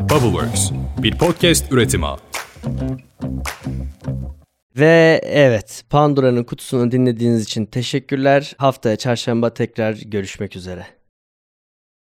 [0.00, 0.70] Bubbleworks,
[1.02, 2.06] bir podcast üretimi.
[4.76, 8.54] Ve evet Pandora'nın kutusunu dinlediğiniz için teşekkürler.
[8.58, 10.86] Haftaya çarşamba tekrar görüşmek üzere.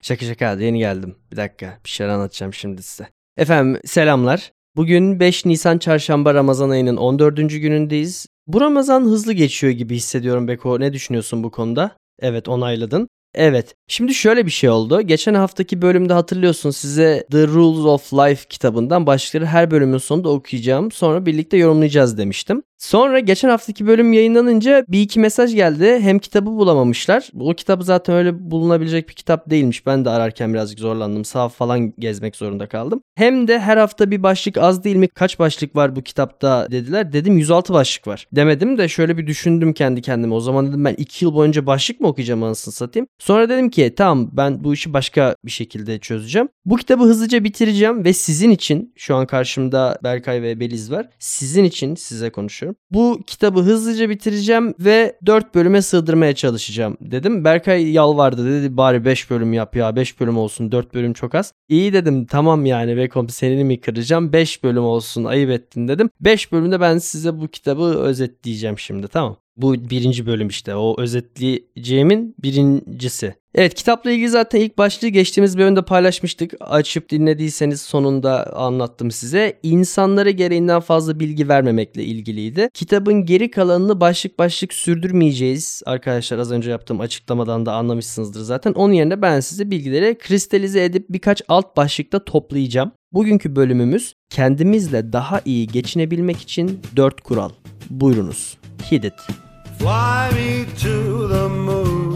[0.02, 1.16] Şaka şaka yeni geldim.
[1.32, 3.08] Bir dakika bir şeyler anlatacağım şimdi size.
[3.36, 4.52] Efendim selamlar.
[4.76, 7.36] Bugün 5 Nisan çarşamba Ramazan ayının 14.
[7.36, 8.26] günündeyiz.
[8.46, 10.80] Bu Ramazan hızlı geçiyor gibi hissediyorum Beko.
[10.80, 11.96] Ne düşünüyorsun bu konuda?
[12.20, 13.08] Evet onayladın.
[13.38, 13.74] Evet.
[13.88, 15.00] Şimdi şöyle bir şey oldu.
[15.00, 20.92] Geçen haftaki bölümde hatırlıyorsun size The Rules of Life kitabından başlıkları her bölümün sonunda okuyacağım.
[20.92, 22.62] Sonra birlikte yorumlayacağız demiştim.
[22.78, 25.98] Sonra geçen haftaki bölüm yayınlanınca bir iki mesaj geldi.
[26.00, 27.30] Hem kitabı bulamamışlar.
[27.40, 29.86] O kitabı zaten öyle bulunabilecek bir kitap değilmiş.
[29.86, 31.24] Ben de ararken birazcık zorlandım.
[31.24, 33.02] Sağ falan gezmek zorunda kaldım.
[33.14, 35.08] Hem de her hafta bir başlık az değil mi?
[35.08, 37.12] Kaç başlık var bu kitapta dediler.
[37.12, 38.26] Dedim 106 başlık var.
[38.32, 40.34] Demedim de şöyle bir düşündüm kendi kendime.
[40.34, 43.06] O zaman dedim ben 2 yıl boyunca başlık mı okuyacağım anasını satayım.
[43.18, 46.48] Sonra dedim ki tamam ben bu işi başka bir şekilde çözeceğim.
[46.64, 51.08] Bu kitabı hızlıca bitireceğim ve sizin için şu an karşımda Berkay ve Beliz var.
[51.18, 52.76] Sizin için size konuşuyorum çalışıyorum.
[52.90, 57.44] Bu kitabı hızlıca bitireceğim ve 4 bölüme sığdırmaya çalışacağım dedim.
[57.44, 61.52] Berkay yalvardı dedi bari 5 bölüm yap ya 5 bölüm olsun 4 bölüm çok az.
[61.68, 66.10] İyi dedim tamam yani Vekom senini mi kıracağım 5 bölüm olsun ayıp ettin dedim.
[66.20, 69.36] 5 bölümde ben size bu kitabı özetleyeceğim şimdi tamam.
[69.58, 73.34] Bu birinci bölüm işte o özetleyeceğimin birincisi.
[73.54, 76.54] Evet kitapla ilgili zaten ilk başlığı geçtiğimiz bölümde paylaşmıştık.
[76.60, 79.58] Açıp dinlediyseniz sonunda anlattım size.
[79.62, 82.68] İnsanlara gereğinden fazla bilgi vermemekle ilgiliydi.
[82.74, 85.82] Kitabın geri kalanını başlık başlık sürdürmeyeceğiz.
[85.86, 88.72] Arkadaşlar az önce yaptığım açıklamadan da anlamışsınızdır zaten.
[88.72, 92.92] Onun yerine ben size bilgileri kristalize edip birkaç alt başlıkta toplayacağım.
[93.12, 97.50] Bugünkü bölümümüz kendimizle daha iyi geçinebilmek için 4 kural.
[97.90, 98.58] Buyurunuz.
[98.92, 99.47] Hit it.
[99.78, 102.14] Fly me to the moon.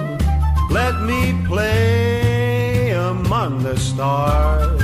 [0.70, 4.82] Let me play among the stars.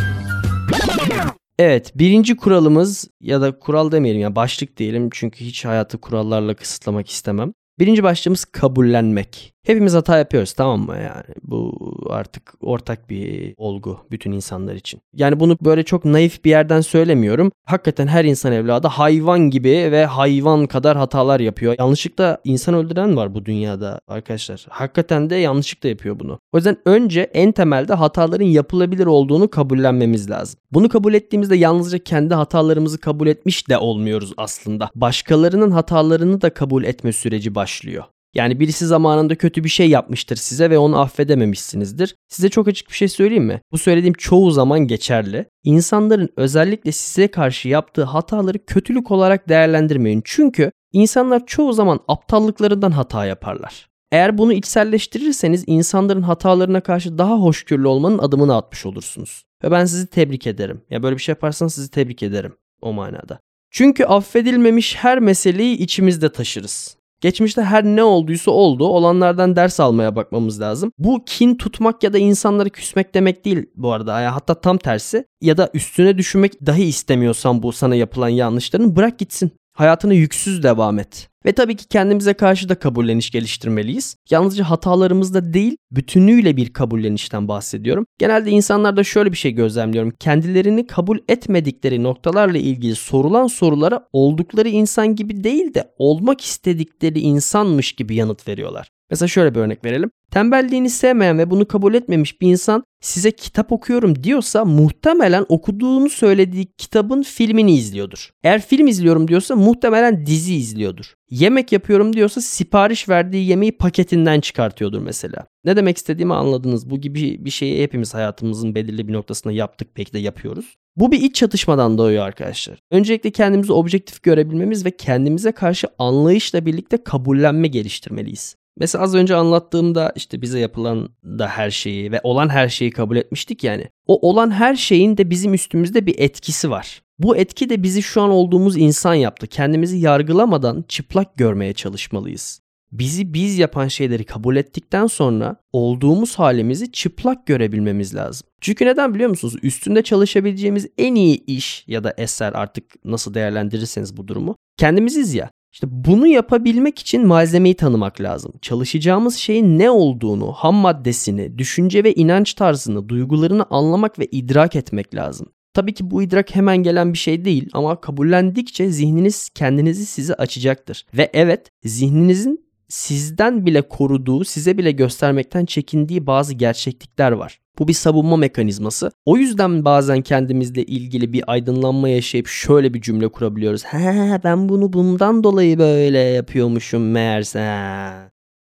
[1.58, 7.10] Evet birinci kuralımız ya da kural demeyelim ya başlık diyelim çünkü hiç hayatı kurallarla kısıtlamak
[7.10, 7.52] istemem.
[7.78, 9.52] Birinci başlığımız kabullenmek.
[9.66, 11.34] Hepimiz hata yapıyoruz tamam mı yani?
[11.42, 11.74] Bu
[12.10, 15.00] artık ortak bir olgu bütün insanlar için.
[15.14, 17.52] Yani bunu böyle çok naif bir yerden söylemiyorum.
[17.64, 21.74] Hakikaten her insan evladı hayvan gibi ve hayvan kadar hatalar yapıyor.
[21.78, 24.66] Yanlışlıkla insan öldüren var bu dünyada arkadaşlar.
[24.68, 26.38] Hakikaten de yanlışlıkla yapıyor bunu.
[26.52, 30.60] O yüzden önce en temelde hataların yapılabilir olduğunu kabullenmemiz lazım.
[30.72, 34.90] Bunu kabul ettiğimizde yalnızca kendi hatalarımızı kabul etmiş de olmuyoruz aslında.
[34.94, 38.04] Başkalarının hatalarını da kabul etme süreci başlıyor.
[38.34, 42.14] Yani birisi zamanında kötü bir şey yapmıştır size ve onu affedememişsinizdir.
[42.28, 43.60] Size çok açık bir şey söyleyeyim mi?
[43.72, 45.46] Bu söylediğim çoğu zaman geçerli.
[45.64, 50.22] İnsanların özellikle size karşı yaptığı hataları kötülük olarak değerlendirmeyin.
[50.24, 53.88] Çünkü insanlar çoğu zaman aptallıklarından hata yaparlar.
[54.12, 59.44] Eğer bunu içselleştirirseniz insanların hatalarına karşı daha hoşgörülü olmanın adımını atmış olursunuz.
[59.64, 60.82] Ve ben sizi tebrik ederim.
[60.90, 63.38] Ya böyle bir şey yaparsanız sizi tebrik ederim o manada.
[63.70, 66.96] Çünkü affedilmemiş her meseleyi içimizde taşırız.
[67.20, 68.84] Geçmişte her ne olduysa oldu.
[68.86, 70.92] Olanlardan ders almaya bakmamız lazım.
[70.98, 74.20] Bu kin tutmak ya da insanları küsmek demek değil bu arada.
[74.20, 75.24] Yani hatta tam tersi.
[75.40, 79.52] Ya da üstüne düşünmek dahi istemiyorsan bu sana yapılan yanlışların bırak gitsin.
[79.78, 81.28] Hayatına yüksüz devam et.
[81.46, 84.16] Ve tabii ki kendimize karşı da kabulleniş geliştirmeliyiz.
[84.30, 88.06] Yalnızca hatalarımızda değil, bütünüyle bir kabullenişten bahsediyorum.
[88.18, 90.10] Genelde insanlarda şöyle bir şey gözlemliyorum.
[90.20, 97.92] Kendilerini kabul etmedikleri noktalarla ilgili sorulan sorulara oldukları insan gibi değil de olmak istedikleri insanmış
[97.92, 98.88] gibi yanıt veriyorlar.
[99.10, 100.10] Mesela şöyle bir örnek verelim.
[100.30, 106.66] Tembelliğini sevmeyen ve bunu kabul etmemiş bir insan size kitap okuyorum diyorsa muhtemelen okuduğunu söylediği
[106.78, 108.30] kitabın filmini izliyordur.
[108.42, 111.14] Eğer film izliyorum diyorsa muhtemelen dizi izliyordur.
[111.30, 115.46] Yemek yapıyorum diyorsa sipariş verdiği yemeği paketinden çıkartıyordur mesela.
[115.64, 116.90] Ne demek istediğimi anladınız.
[116.90, 120.76] Bu gibi bir şeyi hepimiz hayatımızın belirli bir noktasında yaptık belki de yapıyoruz.
[120.96, 122.78] Bu bir iç çatışmadan doğuyor arkadaşlar.
[122.90, 128.56] Öncelikle kendimizi objektif görebilmemiz ve kendimize karşı anlayışla birlikte kabullenme geliştirmeliyiz.
[128.80, 133.16] Mesela az önce anlattığımda işte bize yapılan da her şeyi ve olan her şeyi kabul
[133.16, 133.88] etmiştik yani.
[134.06, 137.02] O olan her şeyin de bizim üstümüzde bir etkisi var.
[137.18, 139.46] Bu etki de bizi şu an olduğumuz insan yaptı.
[139.46, 142.60] Kendimizi yargılamadan çıplak görmeye çalışmalıyız.
[142.92, 148.48] Bizi biz yapan şeyleri kabul ettikten sonra olduğumuz halimizi çıplak görebilmemiz lazım.
[148.60, 149.54] Çünkü neden biliyor musunuz?
[149.62, 155.50] Üstünde çalışabileceğimiz en iyi iş ya da eser artık nasıl değerlendirirseniz bu durumu kendimiziz ya.
[155.78, 158.52] İşte bunu yapabilmek için malzemeyi tanımak lazım.
[158.62, 165.14] Çalışacağımız şeyin ne olduğunu, ham maddesini, düşünce ve inanç tarzını, duygularını anlamak ve idrak etmek
[165.14, 165.46] lazım.
[165.74, 171.06] Tabii ki bu idrak hemen gelen bir şey değil ama kabullendikçe zihniniz kendinizi size açacaktır.
[171.14, 177.60] Ve evet zihninizin sizden bile koruduğu, size bile göstermekten çekindiği bazı gerçeklikler var.
[177.78, 179.10] Bu bir savunma mekanizması.
[179.24, 183.84] O yüzden bazen kendimizle ilgili bir aydınlanma yaşayıp şöyle bir cümle kurabiliyoruz.
[183.90, 187.60] He ben bunu bundan dolayı böyle yapıyormuşum meğerse.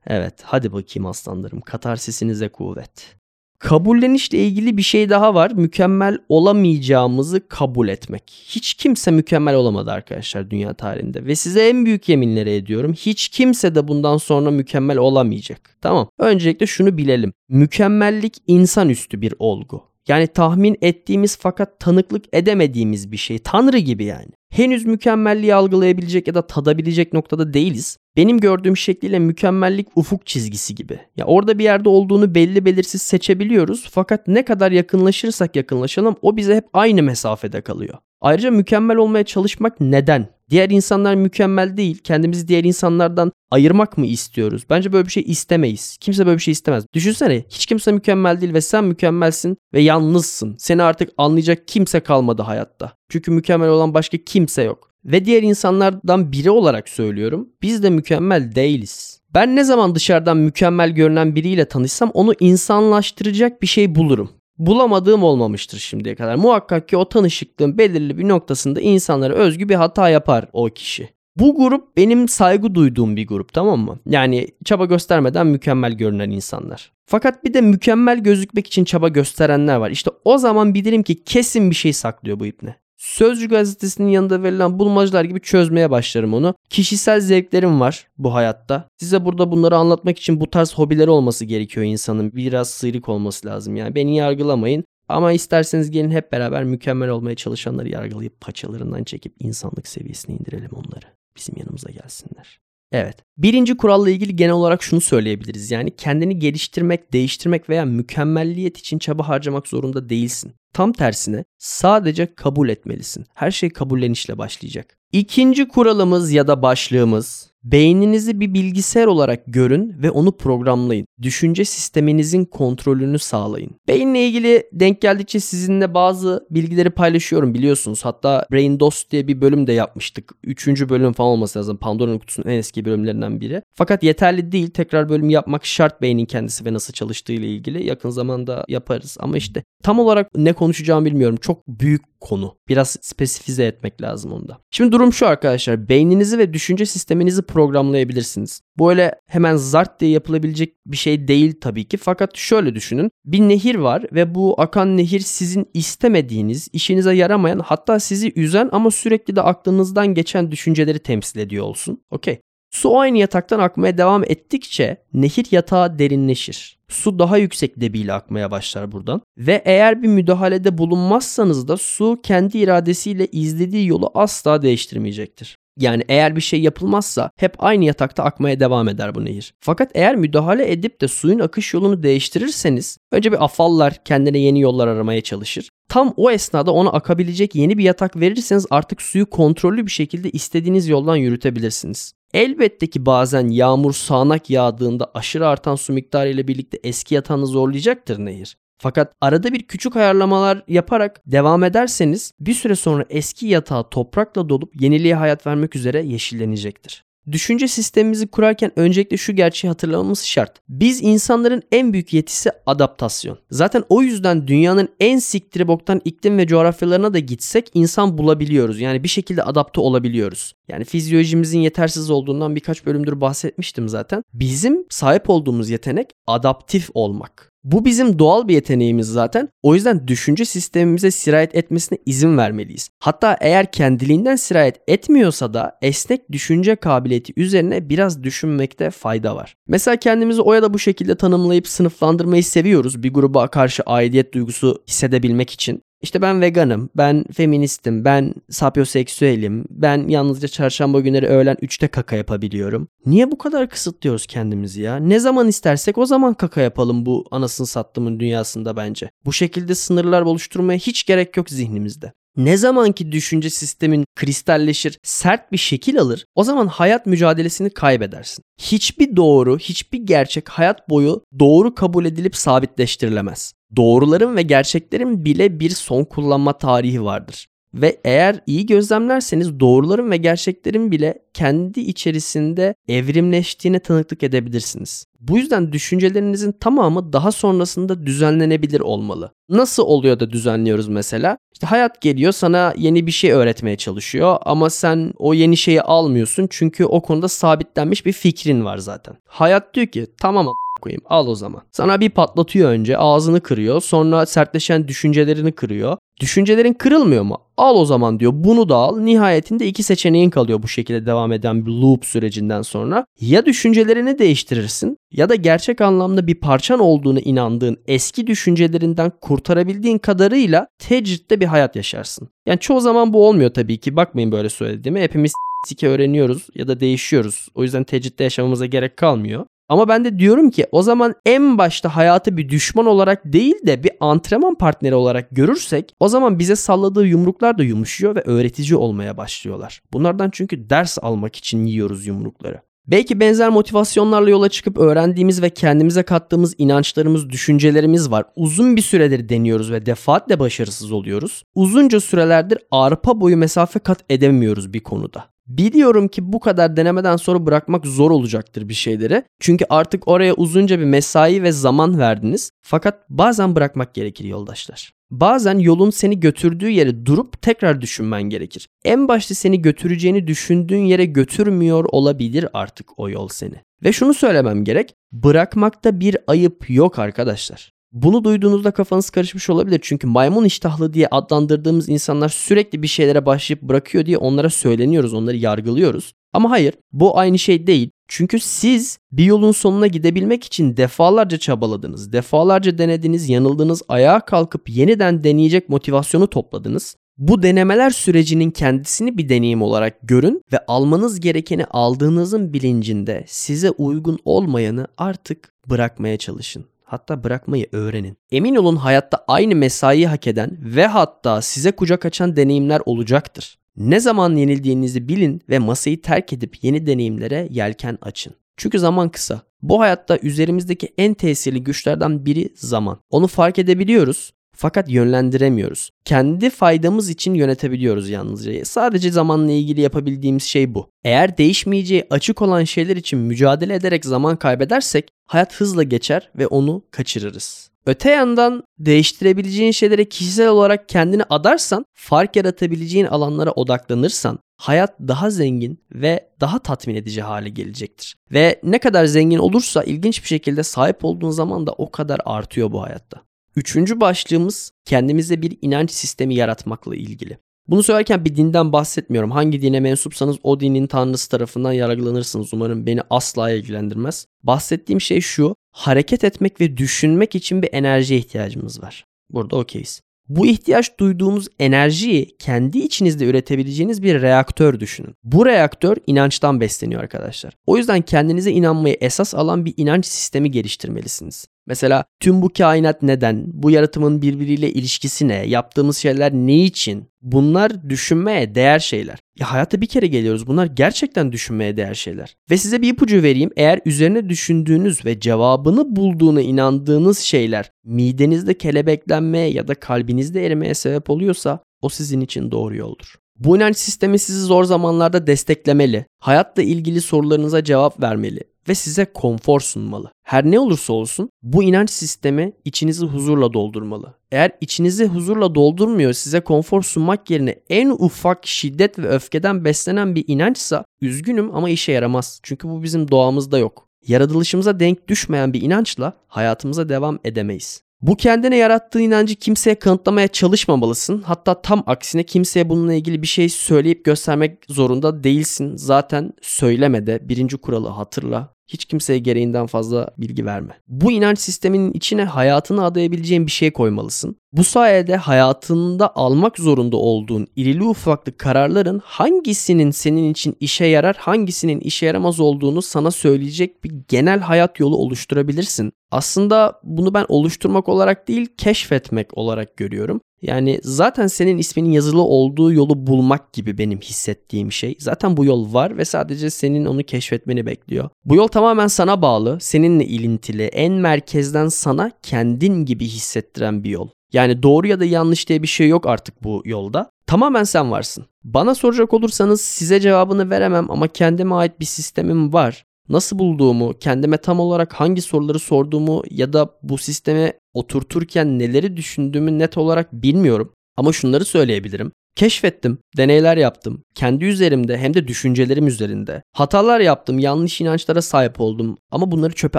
[0.06, 3.16] Evet hadi bakayım aslanlarım katarsisinize kuvvet.
[3.58, 5.50] Kabullenişle ilgili bir şey daha var.
[5.50, 8.22] Mükemmel olamayacağımızı kabul etmek.
[8.48, 11.26] Hiç kimse mükemmel olamadı arkadaşlar dünya tarihinde.
[11.26, 12.92] Ve size en büyük yeminleri ediyorum.
[12.92, 15.76] Hiç kimse de bundan sonra mükemmel olamayacak.
[15.80, 16.08] Tamam.
[16.18, 17.32] Öncelikle şunu bilelim.
[17.48, 19.82] Mükemmellik insanüstü bir olgu.
[20.08, 23.38] Yani tahmin ettiğimiz fakat tanıklık edemediğimiz bir şey.
[23.38, 24.37] Tanrı gibi yani.
[24.50, 27.98] Henüz mükemmelliği algılayabilecek ya da tadabilecek noktada değiliz.
[28.16, 31.00] Benim gördüğüm şekliyle mükemmellik ufuk çizgisi gibi.
[31.16, 36.56] Ya orada bir yerde olduğunu belli belirsiz seçebiliyoruz fakat ne kadar yakınlaşırsak yakınlaşalım o bize
[36.56, 37.94] hep aynı mesafede kalıyor.
[38.20, 40.37] Ayrıca mükemmel olmaya çalışmak neden?
[40.50, 41.98] Diğer insanlar mükemmel değil.
[41.98, 44.62] Kendimizi diğer insanlardan ayırmak mı istiyoruz?
[44.70, 45.96] Bence böyle bir şey istemeyiz.
[46.00, 46.84] Kimse böyle bir şey istemez.
[46.94, 50.56] Düşünsene hiç kimse mükemmel değil ve sen mükemmelsin ve yalnızsın.
[50.58, 52.92] Seni artık anlayacak kimse kalmadı hayatta.
[53.08, 54.88] Çünkü mükemmel olan başka kimse yok.
[55.04, 57.48] Ve diğer insanlardan biri olarak söylüyorum.
[57.62, 59.20] Biz de mükemmel değiliz.
[59.34, 65.78] Ben ne zaman dışarıdan mükemmel görünen biriyle tanışsam onu insanlaştıracak bir şey bulurum bulamadığım olmamıştır
[65.78, 66.34] şimdiye kadar.
[66.34, 71.08] Muhakkak ki o tanışıklığın belirli bir noktasında insanlara özgü bir hata yapar o kişi.
[71.36, 73.98] Bu grup benim saygı duyduğum bir grup tamam mı?
[74.06, 76.92] Yani çaba göstermeden mükemmel görünen insanlar.
[77.06, 79.90] Fakat bir de mükemmel gözükmek için çaba gösterenler var.
[79.90, 82.76] İşte o zaman bilirim ki kesin bir şey saklıyor bu ipne.
[82.98, 86.54] Sözcü gazetesinin yanında verilen bulmacalar gibi çözmeye başlarım onu.
[86.70, 88.88] Kişisel zevklerim var bu hayatta.
[88.96, 92.32] Size burada bunları anlatmak için bu tarz hobileri olması gerekiyor insanın.
[92.32, 93.94] Biraz sıyrık olması lazım yani.
[93.94, 94.84] Beni yargılamayın.
[95.08, 101.06] Ama isterseniz gelin hep beraber mükemmel olmaya çalışanları yargılayıp paçalarından çekip insanlık seviyesine indirelim onları.
[101.36, 102.60] Bizim yanımıza gelsinler.
[102.92, 103.16] Evet.
[103.38, 105.70] Birinci kuralla ilgili genel olarak şunu söyleyebiliriz.
[105.70, 110.52] Yani kendini geliştirmek, değiştirmek veya mükemmelliyet için çaba harcamak zorunda değilsin.
[110.72, 113.26] Tam tersine sadece kabul etmelisin.
[113.34, 114.98] Her şey kabullenişle başlayacak.
[115.12, 121.06] İkinci kuralımız ya da başlığımız Beyninizi bir bilgisayar olarak görün ve onu programlayın.
[121.22, 123.70] Düşünce sisteminizin kontrolünü sağlayın.
[123.88, 128.04] Beyinle ilgili denk geldikçe sizinle bazı bilgileri paylaşıyorum biliyorsunuz.
[128.04, 130.32] Hatta Brain DOS diye bir bölüm de yapmıştık.
[130.44, 131.76] Üçüncü bölüm falan olması lazım.
[131.76, 133.62] Pandora'nın kutusunun en eski bölümlerinden biri.
[133.74, 134.70] Fakat yeterli değil.
[134.70, 137.86] Tekrar bölüm yapmak şart beynin kendisi ve nasıl çalıştığı ile ilgili.
[137.86, 139.16] Yakın zamanda yaparız.
[139.20, 141.38] Ama işte tam olarak ne konuşacağımı bilmiyorum.
[141.40, 142.56] Çok büyük konu.
[142.68, 144.58] Biraz spesifize etmek lazım onda.
[144.70, 145.88] Şimdi durum şu arkadaşlar.
[145.88, 148.60] Beyninizi ve düşünce sisteminizi programlayabilirsiniz.
[148.76, 151.96] Bu öyle hemen zart diye yapılabilecek bir şey değil tabii ki.
[151.96, 153.10] Fakat şöyle düşünün.
[153.24, 158.90] Bir nehir var ve bu akan nehir sizin istemediğiniz, işinize yaramayan hatta sizi üzen ama
[158.90, 162.02] sürekli de aklınızdan geçen düşünceleri temsil ediyor olsun.
[162.10, 162.40] Okey.
[162.70, 166.78] Su aynı yataktan akmaya devam ettikçe nehir yatağı derinleşir.
[166.88, 169.22] Su daha yüksek debiyle akmaya başlar buradan.
[169.38, 175.56] Ve eğer bir müdahalede bulunmazsanız da su kendi iradesiyle izlediği yolu asla değiştirmeyecektir.
[175.78, 179.54] Yani eğer bir şey yapılmazsa hep aynı yatakta akmaya devam eder bu nehir.
[179.60, 184.88] Fakat eğer müdahale edip de suyun akış yolunu değiştirirseniz önce bir afallar kendine yeni yollar
[184.88, 185.68] aramaya çalışır.
[185.88, 190.88] Tam o esnada ona akabilecek yeni bir yatak verirseniz artık suyu kontrollü bir şekilde istediğiniz
[190.88, 192.12] yoldan yürütebilirsiniz.
[192.34, 198.18] Elbette ki bazen yağmur sağanak yağdığında aşırı artan su miktarı ile birlikte eski yatağını zorlayacaktır
[198.18, 198.56] nehir.
[198.78, 204.80] Fakat arada bir küçük ayarlamalar yaparak devam ederseniz bir süre sonra eski yatağı toprakla dolup
[204.80, 207.04] yeniliğe hayat vermek üzere yeşillenecektir.
[207.32, 210.58] Düşünce sistemimizi kurarken öncelikle şu gerçeği hatırlamamız şart.
[210.68, 213.38] Biz insanların en büyük yetisi adaptasyon.
[213.50, 218.80] Zaten o yüzden dünyanın en siktiri boktan iklim ve coğrafyalarına da gitsek insan bulabiliyoruz.
[218.80, 220.54] Yani bir şekilde adapte olabiliyoruz.
[220.68, 224.22] Yani fizyolojimizin yetersiz olduğundan birkaç bölümdür bahsetmiştim zaten.
[224.32, 227.52] Bizim sahip olduğumuz yetenek adaptif olmak.
[227.64, 229.48] Bu bizim doğal bir yeteneğimiz zaten.
[229.62, 232.88] O yüzden düşünce sistemimize sirayet etmesine izin vermeliyiz.
[233.00, 239.56] Hatta eğer kendiliğinden sirayet etmiyorsa da esnek düşünce kabiliyeti üzerine biraz düşünmekte fayda var.
[239.66, 244.82] Mesela kendimizi o ya da bu şekilde tanımlayıp sınıflandırmayı seviyoruz bir gruba karşı aidiyet duygusu
[244.88, 245.82] hissedebilmek için.
[246.02, 252.88] İşte ben veganım, ben feministim, ben sapyoseksüelim, ben yalnızca çarşamba günleri öğlen 3'te kaka yapabiliyorum.
[253.06, 254.96] Niye bu kadar kısıtlıyoruz kendimizi ya?
[254.96, 259.10] Ne zaman istersek o zaman kaka yapalım bu anasını sattığımın dünyasında bence.
[259.24, 262.12] Bu şekilde sınırlar oluşturmaya hiç gerek yok zihnimizde.
[262.38, 268.42] Ne zaman ki düşünce sistemin kristalleşir, sert bir şekil alır, o zaman hayat mücadelesini kaybedersin.
[268.60, 273.52] Hiçbir doğru, hiçbir gerçek hayat boyu doğru kabul edilip sabitleştirilemez.
[273.76, 277.46] Doğruların ve gerçeklerin bile bir son kullanma tarihi vardır.
[277.80, 285.04] Ve eğer iyi gözlemlerseniz doğruların ve gerçeklerin bile kendi içerisinde evrimleştiğine tanıklık edebilirsiniz.
[285.20, 289.32] Bu yüzden düşüncelerinizin tamamı daha sonrasında düzenlenebilir olmalı.
[289.48, 291.38] Nasıl oluyor da düzenliyoruz mesela?
[291.52, 296.46] İşte hayat geliyor sana yeni bir şey öğretmeye çalışıyor ama sen o yeni şeyi almıyorsun
[296.50, 299.16] çünkü o konuda sabitlenmiş bir fikrin var zaten.
[299.26, 300.48] Hayat diyor ki tamam
[300.80, 301.62] koyayım al o zaman.
[301.72, 305.96] Sana bir patlatıyor önce ağzını kırıyor sonra sertleşen düşüncelerini kırıyor.
[306.20, 307.38] Düşüncelerin kırılmıyor mu?
[307.56, 308.98] Al o zaman diyor bunu da al.
[308.98, 313.06] Nihayetinde iki seçeneğin kalıyor bu şekilde devam eden bir loop sürecinden sonra.
[313.20, 320.66] Ya düşüncelerini değiştirirsin ya da gerçek anlamda bir parçan olduğunu inandığın eski düşüncelerinden kurtarabildiğin kadarıyla
[320.78, 322.28] tecritte bir hayat yaşarsın.
[322.46, 323.96] Yani çoğu zaman bu olmuyor tabii ki.
[323.96, 325.02] Bakmayın böyle söylediğime.
[325.02, 325.32] Hepimiz
[325.66, 327.48] sike öğreniyoruz ya da değişiyoruz.
[327.54, 329.46] O yüzden tecritte yaşamamıza gerek kalmıyor.
[329.68, 333.84] Ama ben de diyorum ki o zaman en başta hayatı bir düşman olarak değil de
[333.84, 339.16] bir antrenman partneri olarak görürsek o zaman bize salladığı yumruklar da yumuşuyor ve öğretici olmaya
[339.16, 339.82] başlıyorlar.
[339.92, 342.60] Bunlardan çünkü ders almak için yiyoruz yumrukları.
[342.86, 348.24] Belki benzer motivasyonlarla yola çıkıp öğrendiğimiz ve kendimize kattığımız inançlarımız, düşüncelerimiz var.
[348.36, 351.42] Uzun bir süredir deniyoruz ve defaatle başarısız oluyoruz.
[351.54, 355.24] Uzunca sürelerdir arpa boyu mesafe kat edemiyoruz bir konuda.
[355.48, 359.24] Biliyorum ki bu kadar denemeden sonra bırakmak zor olacaktır bir şeyleri.
[359.40, 362.50] Çünkü artık oraya uzunca bir mesai ve zaman verdiniz.
[362.62, 364.92] Fakat bazen bırakmak gerekir yoldaşlar.
[365.10, 368.68] Bazen yolun seni götürdüğü yere durup tekrar düşünmen gerekir.
[368.84, 373.54] En başta seni götüreceğini düşündüğün yere götürmüyor olabilir artık o yol seni.
[373.84, 374.94] Ve şunu söylemem gerek.
[375.12, 377.72] Bırakmakta bir ayıp yok arkadaşlar.
[377.92, 379.80] Bunu duyduğunuzda kafanız karışmış olabilir.
[379.82, 385.36] Çünkü maymun iştahlı diye adlandırdığımız insanlar sürekli bir şeylere başlayıp bırakıyor diye onlara söyleniyoruz, onları
[385.36, 386.12] yargılıyoruz.
[386.32, 387.90] Ama hayır, bu aynı şey değil.
[388.08, 395.24] Çünkü siz bir yolun sonuna gidebilmek için defalarca çabaladınız, defalarca denediniz, yanıldınız, ayağa kalkıp yeniden
[395.24, 396.96] deneyecek motivasyonu topladınız.
[397.18, 404.18] Bu denemeler sürecinin kendisini bir deneyim olarak görün ve almanız gerekeni aldığınızın bilincinde size uygun
[404.24, 406.64] olmayanı artık bırakmaya çalışın.
[406.88, 408.16] Hatta bırakmayı öğrenin.
[408.30, 413.58] Emin olun hayatta aynı mesaiyi hak eden ve hatta size kucak açan deneyimler olacaktır.
[413.76, 418.34] Ne zaman yenildiğinizi bilin ve masayı terk edip yeni deneyimlere yelken açın.
[418.56, 419.42] Çünkü zaman kısa.
[419.62, 422.98] Bu hayatta üzerimizdeki en tesirli güçlerden biri zaman.
[423.10, 425.90] Onu fark edebiliyoruz fakat yönlendiremiyoruz.
[426.04, 428.64] Kendi faydamız için yönetebiliyoruz yalnızca.
[428.64, 430.90] Sadece zamanla ilgili yapabildiğimiz şey bu.
[431.04, 436.82] Eğer değişmeyeceği açık olan şeyler için mücadele ederek zaman kaybedersek hayat hızla geçer ve onu
[436.90, 437.70] kaçırırız.
[437.86, 445.80] Öte yandan değiştirebileceğin şeylere kişisel olarak kendini adarsan, fark yaratabileceğin alanlara odaklanırsan hayat daha zengin
[445.92, 448.16] ve daha tatmin edici hale gelecektir.
[448.32, 452.72] Ve ne kadar zengin olursa ilginç bir şekilde sahip olduğun zaman da o kadar artıyor
[452.72, 453.27] bu hayatta.
[453.58, 457.38] Üçüncü başlığımız kendimize bir inanç sistemi yaratmakla ilgili.
[457.68, 459.30] Bunu söylerken bir dinden bahsetmiyorum.
[459.30, 462.54] Hangi dine mensupsanız o dinin tanrısı tarafından yargılanırsınız.
[462.54, 464.26] Umarım beni asla ilgilendirmez.
[464.42, 465.54] Bahsettiğim şey şu.
[465.72, 469.04] Hareket etmek ve düşünmek için bir enerjiye ihtiyacımız var.
[469.30, 470.00] Burada okeyiz.
[470.28, 475.14] Bu ihtiyaç duyduğunuz enerjiyi kendi içinizde üretebileceğiniz bir reaktör düşünün.
[475.24, 477.54] Bu reaktör inançtan besleniyor arkadaşlar.
[477.66, 481.46] O yüzden kendinize inanmayı esas alan bir inanç sistemi geliştirmelisiniz.
[481.68, 483.44] Mesela tüm bu kainat neden?
[483.46, 485.46] Bu yaratımın birbiriyle ilişkisi ne?
[485.46, 487.04] Yaptığımız şeyler ne için?
[487.22, 489.18] Bunlar düşünmeye değer şeyler.
[489.38, 490.46] Ya hayata bir kere geliyoruz.
[490.46, 492.36] Bunlar gerçekten düşünmeye değer şeyler.
[492.50, 493.50] Ve size bir ipucu vereyim.
[493.56, 501.10] Eğer üzerine düşündüğünüz ve cevabını bulduğuna inandığınız şeyler midenizde kelebeklenmeye ya da kalbinizde erimeye sebep
[501.10, 503.14] oluyorsa o sizin için doğru yoldur.
[503.38, 509.60] Bu inanç sistemi sizi zor zamanlarda desteklemeli, hayatla ilgili sorularınıza cevap vermeli ve size konfor
[509.60, 510.12] sunmalı.
[510.22, 514.14] Her ne olursa olsun bu inanç sistemi içinizi huzurla doldurmalı.
[514.32, 520.24] Eğer içinizi huzurla doldurmuyor, size konfor sunmak yerine en ufak şiddet ve öfkeden beslenen bir
[520.26, 522.40] inançsa üzgünüm ama işe yaramaz.
[522.42, 523.88] Çünkü bu bizim doğamızda yok.
[524.06, 527.82] Yaratılışımıza denk düşmeyen bir inançla hayatımıza devam edemeyiz.
[528.02, 531.22] Bu kendine yarattığı inancı kimseye kanıtlamaya çalışmamalısın.
[531.22, 535.76] Hatta tam aksine kimseye bununla ilgili bir şey söyleyip göstermek zorunda değilsin.
[535.76, 538.57] Zaten söyleme de birinci kuralı hatırla.
[538.68, 540.72] Hiç kimseye gereğinden fazla bilgi verme.
[540.88, 544.36] Bu inanç sisteminin içine hayatını adayabileceğin bir şey koymalısın.
[544.52, 551.80] Bu sayede hayatında almak zorunda olduğun irili ufaklı kararların hangisinin senin için işe yarar, hangisinin
[551.80, 555.92] işe yaramaz olduğunu sana söyleyecek bir genel hayat yolu oluşturabilirsin.
[556.10, 560.20] Aslında bunu ben oluşturmak olarak değil, keşfetmek olarak görüyorum.
[560.42, 564.96] Yani zaten senin isminin yazılı olduğu yolu bulmak gibi benim hissettiğim şey.
[564.98, 568.10] Zaten bu yol var ve sadece senin onu keşfetmeni bekliyor.
[568.24, 574.08] Bu yol tamamen sana bağlı, seninle ilintili, en merkezden sana kendin gibi hissettiren bir yol.
[574.32, 577.10] Yani doğru ya da yanlış diye bir şey yok artık bu yolda.
[577.26, 578.26] Tamamen sen varsın.
[578.44, 582.84] Bana soracak olursanız size cevabını veremem ama kendime ait bir sistemim var.
[583.08, 589.58] Nasıl bulduğumu, kendime tam olarak hangi soruları sorduğumu ya da bu sisteme oturturken neleri düşündüğümü
[589.58, 590.72] net olarak bilmiyorum.
[590.96, 592.12] Ama şunları söyleyebilirim.
[592.36, 594.02] Keşfettim, deneyler yaptım.
[594.14, 596.42] Kendi üzerimde hem de düşüncelerim üzerinde.
[596.52, 599.78] Hatalar yaptım, yanlış inançlara sahip oldum ama bunları çöpe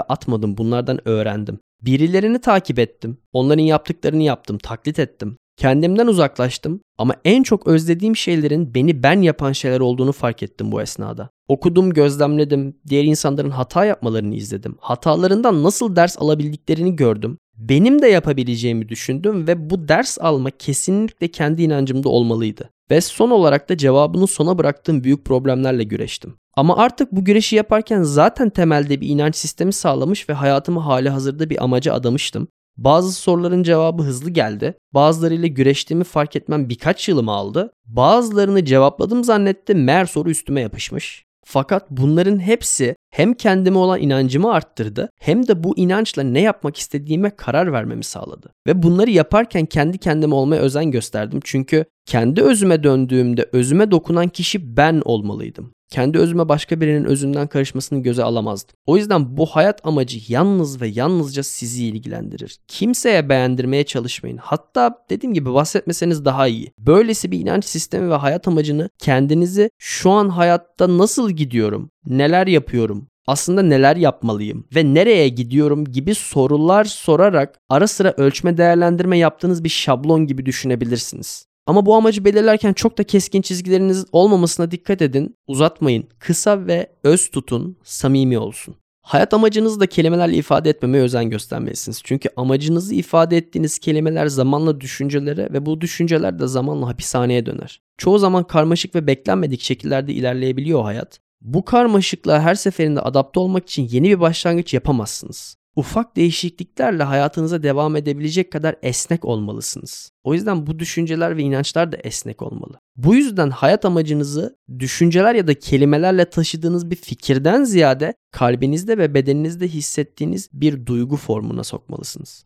[0.00, 1.58] atmadım, bunlardan öğrendim.
[1.82, 3.18] Birilerini takip ettim.
[3.32, 5.36] Onların yaptıklarını yaptım, taklit ettim.
[5.60, 10.82] Kendimden uzaklaştım ama en çok özlediğim şeylerin beni ben yapan şeyler olduğunu fark ettim bu
[10.82, 11.30] esnada.
[11.48, 14.76] Okudum, gözlemledim, diğer insanların hata yapmalarını izledim.
[14.80, 17.38] Hatalarından nasıl ders alabildiklerini gördüm.
[17.56, 22.70] Benim de yapabileceğimi düşündüm ve bu ders alma kesinlikle kendi inancımda olmalıydı.
[22.90, 26.34] Ve son olarak da cevabını sona bıraktığım büyük problemlerle güreştim.
[26.56, 31.50] Ama artık bu güreşi yaparken zaten temelde bir inanç sistemi sağlamış ve hayatımı hali hazırda
[31.50, 32.48] bir amaca adamıştım.
[32.80, 34.74] Bazı soruların cevabı hızlı geldi.
[34.94, 37.72] Bazılarıyla güreştiğimi fark etmem birkaç yılımı aldı.
[37.86, 41.24] Bazılarını cevapladım zannettim meğer soru üstüme yapışmış.
[41.44, 47.30] Fakat bunların hepsi hem kendime olan inancımı arttırdı hem de bu inançla ne yapmak istediğime
[47.30, 48.52] karar vermemi sağladı.
[48.66, 51.40] Ve bunları yaparken kendi kendime olmaya özen gösterdim.
[51.44, 58.02] Çünkü kendi özüme döndüğümde özüme dokunan kişi ben olmalıydım kendi özüme başka birinin özünden karışmasını
[58.02, 58.76] göze alamazdım.
[58.86, 62.58] O yüzden bu hayat amacı yalnız ve yalnızca sizi ilgilendirir.
[62.68, 64.36] Kimseye beğendirmeye çalışmayın.
[64.36, 66.72] Hatta dediğim gibi bahsetmeseniz daha iyi.
[66.78, 73.06] Böylesi bir inanç sistemi ve hayat amacını kendinizi şu an hayatta nasıl gidiyorum, neler yapıyorum,
[73.26, 79.68] aslında neler yapmalıyım ve nereye gidiyorum gibi sorular sorarak ara sıra ölçme değerlendirme yaptığınız bir
[79.68, 81.49] şablon gibi düşünebilirsiniz.
[81.70, 85.36] Ama bu amacı belirlerken çok da keskin çizgileriniz olmamasına dikkat edin.
[85.46, 86.04] Uzatmayın.
[86.18, 88.74] Kısa ve öz tutun, samimi olsun.
[89.02, 92.00] Hayat amacınızı da kelimelerle ifade etmemeye özen göstermelisiniz.
[92.04, 97.80] Çünkü amacınızı ifade ettiğiniz kelimeler zamanla düşüncelere ve bu düşünceler de zamanla hapishaneye döner.
[97.98, 101.20] Çoğu zaman karmaşık ve beklenmedik şekillerde ilerleyebiliyor hayat.
[101.40, 107.96] Bu karmaşıklığa her seferinde adapte olmak için yeni bir başlangıç yapamazsınız ufak değişikliklerle hayatınıza devam
[107.96, 110.10] edebilecek kadar esnek olmalısınız.
[110.24, 112.80] O yüzden bu düşünceler ve inançlar da esnek olmalı.
[112.96, 119.68] Bu yüzden hayat amacınızı düşünceler ya da kelimelerle taşıdığınız bir fikirden ziyade kalbinizde ve bedeninizde
[119.68, 122.44] hissettiğiniz bir duygu formuna sokmalısınız.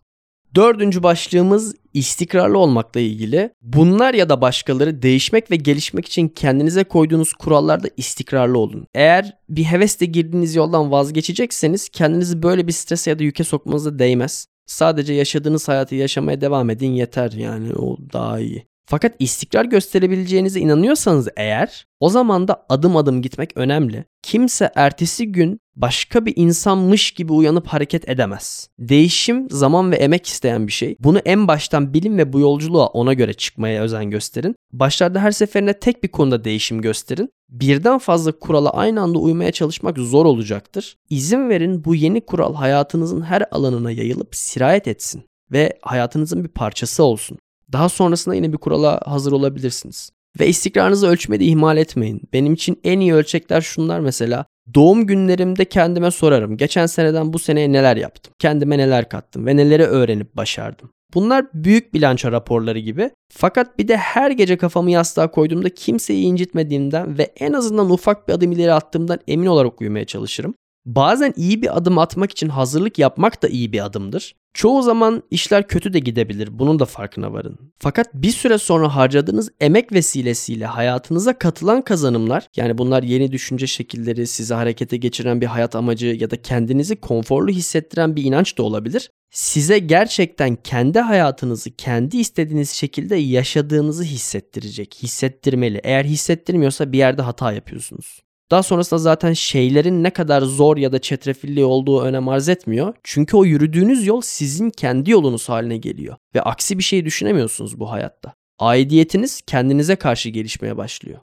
[0.54, 3.50] Dördüncü başlığımız istikrarlı olmakla ilgili.
[3.62, 8.86] Bunlar ya da başkaları değişmek ve gelişmek için kendinize koyduğunuz kurallarda istikrarlı olun.
[8.94, 14.46] Eğer bir hevesle girdiğiniz yoldan vazgeçecekseniz kendinizi böyle bir strese ya da yüke sokmanıza değmez.
[14.66, 18.66] Sadece yaşadığınız hayatı yaşamaya devam edin yeter yani o daha iyi.
[18.86, 24.04] Fakat istikrar gösterebileceğinize inanıyorsanız eğer o zaman da adım adım gitmek önemli.
[24.22, 28.68] Kimse ertesi gün başka bir insanmış gibi uyanıp hareket edemez.
[28.78, 30.96] Değişim zaman ve emek isteyen bir şey.
[31.00, 34.56] Bunu en baştan bilin ve bu yolculuğa ona göre çıkmaya özen gösterin.
[34.72, 37.30] Başlarda her seferinde tek bir konuda değişim gösterin.
[37.50, 40.96] Birden fazla kurala aynı anda uymaya çalışmak zor olacaktır.
[41.10, 47.04] İzin verin bu yeni kural hayatınızın her alanına yayılıp sirayet etsin ve hayatınızın bir parçası
[47.04, 47.38] olsun.
[47.72, 50.10] Daha sonrasında yine bir kurala hazır olabilirsiniz.
[50.40, 52.22] Ve istikrarınızı ölçmede ihmal etmeyin.
[52.32, 54.46] Benim için en iyi ölçekler şunlar mesela.
[54.74, 56.56] Doğum günlerimde kendime sorarım.
[56.56, 58.34] Geçen seneden bu seneye neler yaptım?
[58.38, 60.90] Kendime neler kattım ve neleri öğrenip başardım?
[61.14, 63.10] Bunlar büyük bilanço raporları gibi.
[63.32, 68.32] Fakat bir de her gece kafamı yastığa koyduğumda kimseyi incitmediğimden ve en azından ufak bir
[68.32, 70.54] adım ileri attığımdan emin olarak uyumaya çalışırım.
[70.86, 74.34] Bazen iyi bir adım atmak için hazırlık yapmak da iyi bir adımdır.
[74.54, 76.58] Çoğu zaman işler kötü de gidebilir.
[76.58, 77.58] Bunun da farkına varın.
[77.78, 84.26] Fakat bir süre sonra harcadığınız emek vesilesiyle hayatınıza katılan kazanımlar yani bunlar yeni düşünce şekilleri,
[84.26, 89.10] sizi harekete geçiren bir hayat amacı ya da kendinizi konforlu hissettiren bir inanç da olabilir.
[89.30, 95.80] Size gerçekten kendi hayatınızı kendi istediğiniz şekilde yaşadığınızı hissettirecek, hissettirmeli.
[95.84, 98.24] Eğer hissettirmiyorsa bir yerde hata yapıyorsunuz.
[98.54, 102.94] Daha sonrasında zaten şeylerin ne kadar zor ya da çetrefilli olduğu önem arz etmiyor.
[103.02, 106.16] Çünkü o yürüdüğünüz yol sizin kendi yolunuz haline geliyor.
[106.34, 108.34] Ve aksi bir şey düşünemiyorsunuz bu hayatta.
[108.58, 111.18] Aidiyetiniz kendinize karşı gelişmeye başlıyor.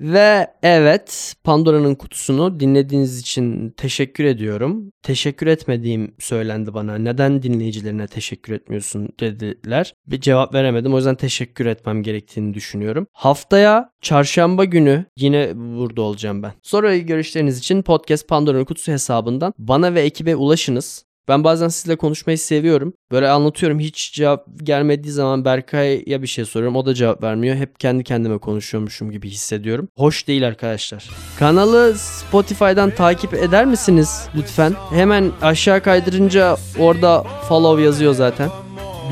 [0.00, 4.92] Ve evet Pandora'nın kutusunu dinlediğiniz için teşekkür ediyorum.
[5.02, 6.98] Teşekkür etmediğim söylendi bana.
[6.98, 9.94] Neden dinleyicilerine teşekkür etmiyorsun dediler.
[10.06, 10.94] Bir cevap veremedim.
[10.94, 13.06] O yüzden teşekkür etmem gerektiğini düşünüyorum.
[13.12, 16.52] Haftaya çarşamba günü yine burada olacağım ben.
[16.62, 21.07] Sonra görüşleriniz için podcast Pandora'nın kutusu hesabından bana ve ekibe ulaşınız.
[21.28, 22.92] Ben bazen sizle konuşmayı seviyorum.
[23.10, 26.76] Böyle anlatıyorum hiç cevap gelmediği zaman Berkay'a bir şey soruyorum.
[26.76, 27.56] O da cevap vermiyor.
[27.56, 29.88] Hep kendi kendime konuşuyormuşum gibi hissediyorum.
[29.96, 31.10] Hoş değil arkadaşlar.
[31.38, 34.74] Kanalı Spotify'dan takip eder misiniz lütfen?
[34.90, 38.50] Hemen aşağı kaydırınca orada follow yazıyor zaten.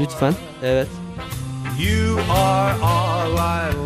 [0.00, 0.34] Lütfen.
[0.62, 0.88] Evet.
[1.78, 3.85] You are all I